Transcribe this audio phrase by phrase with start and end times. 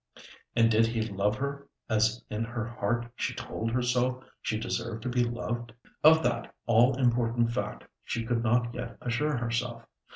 [0.55, 5.09] And did he love her as in her heart she told herself she deserved to
[5.09, 5.73] be loved?
[6.03, 9.83] Of that all important fact she could not yet assure herself.